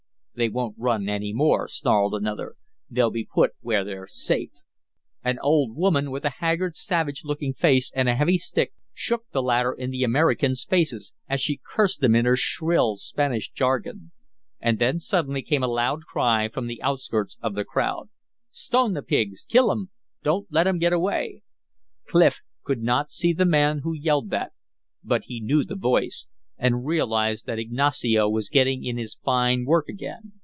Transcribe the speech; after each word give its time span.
"They 0.33 0.47
won't 0.49 0.75
run 0.79 1.07
any 1.07 1.33
more," 1.33 1.67
snarled 1.67 2.15
another. 2.15 2.55
"They'll 2.89 3.11
be 3.11 3.25
put 3.31 3.51
where 3.59 3.83
they're 3.83 4.07
safe." 4.07 4.49
An 5.23 5.37
old 5.39 5.75
woman 5.75 6.09
with 6.09 6.23
a 6.25 6.31
haggard, 6.39 6.75
savage 6.75 7.23
looking 7.23 7.53
face 7.53 7.91
and 7.93 8.09
a 8.09 8.15
heavy 8.15 8.39
stick 8.39 8.71
shook 8.93 9.25
the 9.33 9.43
latter 9.43 9.71
in 9.73 9.91
the 9.91 10.03
Americans' 10.03 10.63
faces, 10.63 11.13
as 11.29 11.41
she 11.41 11.59
cursed 11.73 11.99
them 11.99 12.15
in 12.15 12.25
her 12.25 12.37
shrill, 12.37 12.95
Spanish 12.95 13.51
jargon. 13.51 14.11
And 14.59 14.79
then 14.79 14.99
suddenly 14.99 15.43
came 15.43 15.63
a 15.63 15.67
loud 15.67 16.05
cry 16.05 16.47
from 16.47 16.65
the 16.65 16.81
outskirts 16.81 17.37
of 17.41 17.53
the 17.53 17.65
crowd. 17.65 18.09
"Stone 18.49 18.93
the 18.93 19.03
pigs! 19.03 19.45
Kill 19.45 19.69
'em! 19.69 19.89
Don't 20.23 20.47
let 20.51 20.63
them 20.63 20.79
get 20.79 20.93
away!" 20.93 21.43
Clif 22.07 22.41
could 22.63 22.81
not 22.81 23.11
see 23.11 23.31
the 23.33 23.45
man 23.45 23.79
who 23.79 23.93
yelled 23.93 24.29
that, 24.31 24.53
but 25.03 25.25
he 25.25 25.39
knew 25.39 25.63
the 25.65 25.75
voice, 25.75 26.25
and 26.63 26.85
realized 26.85 27.47
that 27.47 27.57
Ignacio 27.57 28.29
was 28.29 28.47
getting 28.47 28.85
in 28.85 28.95
his 28.95 29.15
fine 29.15 29.65
work 29.65 29.89
again. 29.89 30.33